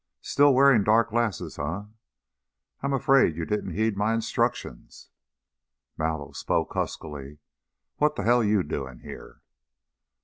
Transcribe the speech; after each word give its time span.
"Still 0.23 0.51
wearing 0.55 0.83
dark 0.83 1.11
glasses, 1.11 1.59
eh? 1.59 1.83
I'm 2.81 2.91
afraid 2.91 3.35
you 3.37 3.45
didn't 3.45 3.75
heed 3.75 3.95
my 3.95 4.15
instructions." 4.15 5.11
Mallow 5.95 6.31
spoke 6.31 6.73
huskily, 6.73 7.37
"What 7.97 8.15
the 8.15 8.23
hell 8.23 8.43
you 8.43 8.63
doing 8.63 9.01
here?" 9.01 9.43